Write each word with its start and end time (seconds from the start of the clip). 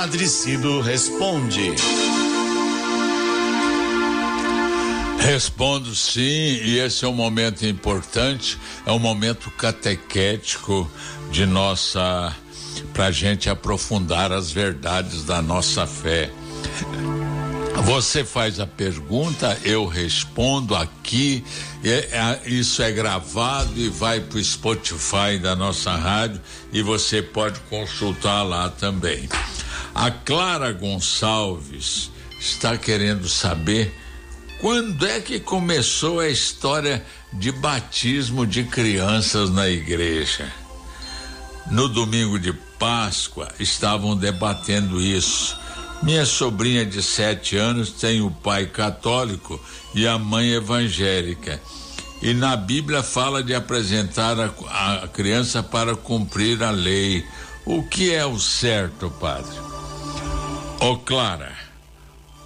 Padre 0.00 0.28
Cido 0.28 0.80
responde. 0.80 1.74
Respondo 5.18 5.92
sim, 5.92 6.20
e 6.20 6.78
esse 6.78 7.04
é 7.04 7.08
um 7.08 7.12
momento 7.12 7.66
importante, 7.66 8.56
é 8.86 8.92
um 8.92 9.00
momento 9.00 9.50
catequético 9.50 10.88
de 11.32 11.44
nossa, 11.46 12.32
para 12.92 13.10
gente 13.10 13.50
aprofundar 13.50 14.30
as 14.30 14.52
verdades 14.52 15.24
da 15.24 15.42
nossa 15.42 15.84
fé. 15.84 16.30
Você 17.82 18.24
faz 18.24 18.60
a 18.60 18.68
pergunta, 18.68 19.58
eu 19.64 19.84
respondo 19.84 20.76
aqui. 20.76 21.42
É, 21.82 21.90
é, 22.12 22.40
isso 22.48 22.82
é 22.82 22.92
gravado 22.92 23.76
e 23.76 23.88
vai 23.88 24.20
para 24.20 24.38
o 24.38 24.44
Spotify 24.44 25.40
da 25.42 25.56
nossa 25.56 25.90
rádio 25.96 26.40
e 26.72 26.82
você 26.82 27.20
pode 27.20 27.58
consultar 27.68 28.44
lá 28.44 28.68
também. 28.68 29.28
A 29.98 30.12
Clara 30.12 30.70
Gonçalves 30.70 32.08
está 32.38 32.78
querendo 32.78 33.28
saber 33.28 33.92
quando 34.60 35.04
é 35.04 35.20
que 35.20 35.40
começou 35.40 36.20
a 36.20 36.28
história 36.28 37.04
de 37.32 37.50
batismo 37.50 38.46
de 38.46 38.62
crianças 38.62 39.50
na 39.50 39.68
igreja. 39.68 40.52
No 41.68 41.88
domingo 41.88 42.38
de 42.38 42.52
Páscoa 42.78 43.48
estavam 43.58 44.16
debatendo 44.16 45.00
isso 45.00 45.58
minha 46.00 46.24
sobrinha 46.24 46.86
de 46.86 47.02
sete 47.02 47.56
anos 47.56 47.90
tem 47.90 48.20
o 48.20 48.30
pai 48.30 48.66
católico 48.66 49.60
e 49.92 50.06
a 50.06 50.16
mãe 50.16 50.52
evangélica. 50.52 51.60
E 52.22 52.32
na 52.32 52.54
Bíblia 52.56 53.02
fala 53.02 53.42
de 53.42 53.52
apresentar 53.52 54.38
a, 54.38 55.02
a 55.02 55.08
criança 55.08 55.60
para 55.60 55.96
cumprir 55.96 56.62
a 56.62 56.70
lei. 56.70 57.24
O 57.66 57.82
que 57.82 58.14
é 58.14 58.24
o 58.24 58.38
certo, 58.38 59.10
padre? 59.10 59.67
Ô 60.80 60.92
oh, 60.92 60.96
Clara, 60.96 61.52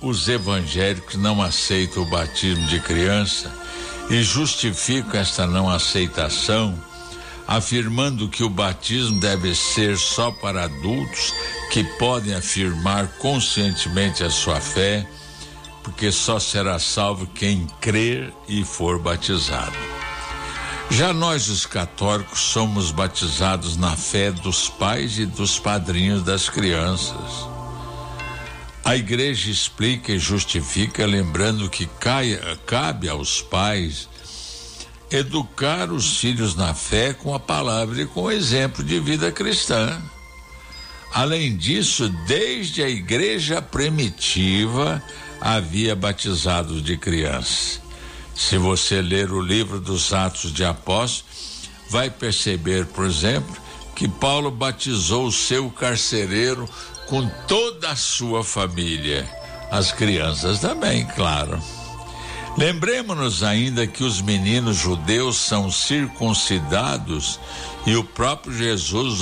os 0.00 0.28
evangélicos 0.28 1.16
não 1.16 1.42
aceitam 1.42 2.02
o 2.02 2.06
batismo 2.06 2.66
de 2.66 2.80
criança 2.80 3.52
e 4.08 4.22
justificam 4.22 5.20
esta 5.20 5.46
não 5.46 5.68
aceitação 5.68 6.78
afirmando 7.46 8.28
que 8.28 8.42
o 8.42 8.48
batismo 8.48 9.20
deve 9.20 9.54
ser 9.54 9.98
só 9.98 10.30
para 10.30 10.64
adultos 10.64 11.34
que 11.70 11.84
podem 11.98 12.34
afirmar 12.34 13.06
conscientemente 13.18 14.22
a 14.24 14.30
sua 14.30 14.60
fé, 14.60 15.06
porque 15.82 16.10
só 16.12 16.38
será 16.38 16.78
salvo 16.78 17.26
quem 17.26 17.66
crer 17.80 18.32
e 18.48 18.64
for 18.64 18.98
batizado. 18.98 19.76
Já 20.90 21.12
nós, 21.12 21.48
os 21.48 21.66
católicos, 21.66 22.40
somos 22.40 22.90
batizados 22.90 23.76
na 23.76 23.96
fé 23.96 24.30
dos 24.30 24.68
pais 24.68 25.18
e 25.18 25.26
dos 25.26 25.58
padrinhos 25.58 26.22
das 26.22 26.48
crianças. 26.48 27.51
A 28.84 28.96
igreja 28.96 29.50
explica 29.50 30.12
e 30.12 30.18
justifica, 30.18 31.06
lembrando 31.06 31.70
que 31.70 31.86
caia, 31.86 32.58
cabe 32.66 33.08
aos 33.08 33.40
pais 33.40 34.08
educar 35.08 35.92
os 35.92 36.16
filhos 36.16 36.56
na 36.56 36.74
fé 36.74 37.12
com 37.12 37.34
a 37.34 37.38
palavra 37.38 38.02
e 38.02 38.06
com 38.06 38.22
o 38.22 38.30
exemplo 38.30 38.82
de 38.82 38.98
vida 38.98 39.30
cristã. 39.30 40.00
Além 41.12 41.54
disso, 41.56 42.08
desde 42.26 42.82
a 42.82 42.88
igreja 42.88 43.60
primitiva 43.60 45.02
havia 45.40 45.94
batizados 45.94 46.82
de 46.82 46.96
crianças. 46.96 47.80
Se 48.34 48.56
você 48.56 49.02
ler 49.02 49.30
o 49.30 49.40
livro 49.40 49.78
dos 49.78 50.12
Atos 50.12 50.52
de 50.52 50.64
Apóstolos, 50.64 51.68
vai 51.90 52.08
perceber, 52.08 52.86
por 52.86 53.04
exemplo, 53.04 53.54
que 53.94 54.08
Paulo 54.08 54.50
batizou 54.50 55.26
o 55.26 55.32
seu 55.32 55.70
carcereiro 55.70 56.66
com 57.12 57.28
toda 57.46 57.90
a 57.90 57.96
sua 57.96 58.42
família. 58.42 59.28
As 59.70 59.92
crianças 59.92 60.60
também, 60.60 61.04
claro. 61.08 61.62
Lembremos-nos 62.56 63.42
ainda 63.42 63.86
que 63.86 64.02
os 64.02 64.22
meninos 64.22 64.78
judeus 64.78 65.36
são 65.36 65.70
circuncidados 65.70 67.38
e 67.84 67.94
o 67.96 68.02
próprio 68.02 68.56
Jesus 68.56 69.18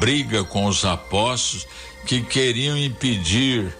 briga 0.00 0.44
com 0.44 0.64
os 0.64 0.82
apóstolos 0.86 1.66
que 2.06 2.22
queriam 2.22 2.74
impedir, 2.74 3.76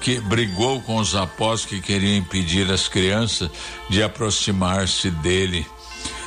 que 0.00 0.18
brigou 0.20 0.80
com 0.80 0.96
os 0.96 1.14
apóstolos 1.14 1.66
que 1.66 1.82
queriam 1.82 2.16
impedir 2.16 2.72
as 2.72 2.88
crianças 2.88 3.50
de 3.90 4.02
aproximar-se 4.02 5.10
dele. 5.10 5.66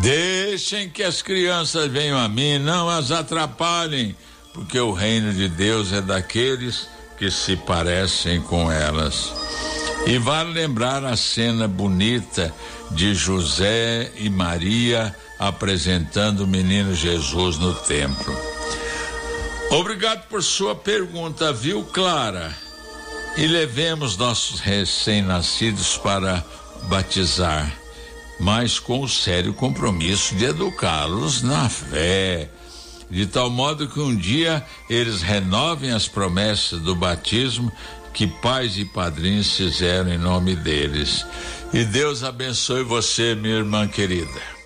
Deixem 0.00 0.90
que 0.90 1.02
as 1.02 1.22
crianças 1.22 1.90
venham 1.90 2.18
a 2.18 2.28
mim, 2.28 2.58
não 2.58 2.90
as 2.90 3.10
atrapalhem, 3.10 4.14
porque 4.58 4.80
o 4.80 4.92
reino 4.92 5.32
de 5.32 5.48
Deus 5.48 5.92
é 5.92 6.00
daqueles 6.00 6.88
que 7.16 7.30
se 7.30 7.54
parecem 7.56 8.42
com 8.42 8.70
elas. 8.70 9.32
E 10.04 10.18
vale 10.18 10.52
lembrar 10.52 11.04
a 11.04 11.16
cena 11.16 11.68
bonita 11.68 12.52
de 12.90 13.14
José 13.14 14.10
e 14.16 14.28
Maria 14.28 15.14
apresentando 15.38 16.40
o 16.40 16.46
menino 16.46 16.92
Jesus 16.92 17.56
no 17.56 17.72
templo. 17.72 18.36
Obrigado 19.70 20.26
por 20.26 20.42
sua 20.42 20.74
pergunta, 20.74 21.52
viu, 21.52 21.84
Clara? 21.84 22.52
E 23.36 23.46
levemos 23.46 24.16
nossos 24.16 24.58
recém-nascidos 24.58 25.96
para 25.96 26.44
batizar, 26.88 27.72
mas 28.40 28.80
com 28.80 29.02
o 29.02 29.08
sério 29.08 29.54
compromisso 29.54 30.34
de 30.34 30.46
educá-los 30.46 31.42
na 31.42 31.68
fé, 31.68 32.50
de 33.10 33.26
tal 33.26 33.50
modo 33.50 33.88
que 33.88 34.00
um 34.00 34.14
dia 34.14 34.64
eles 34.88 35.22
renovem 35.22 35.90
as 35.90 36.06
promessas 36.06 36.80
do 36.80 36.94
batismo 36.94 37.72
que 38.12 38.26
pais 38.26 38.76
e 38.76 38.84
padrinhos 38.84 39.56
fizeram 39.56 40.12
em 40.12 40.18
nome 40.18 40.56
deles. 40.56 41.24
E 41.72 41.84
Deus 41.84 42.24
abençoe 42.24 42.82
você, 42.82 43.34
minha 43.34 43.56
irmã 43.56 43.86
querida. 43.86 44.57